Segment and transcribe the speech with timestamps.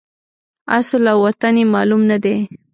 [0.77, 2.37] اصل او وطن یې معلوم نه دی.